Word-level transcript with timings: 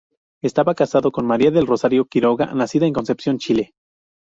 Estaba 0.41 0.73
casado 0.73 1.11
con 1.11 1.27
María 1.27 1.51
del 1.51 1.67
Rosario 1.67 2.05
Quiroga, 2.05 2.47
nacida 2.55 2.87
en 2.87 2.93
Concepción, 2.93 3.37
Chile. 3.37 3.75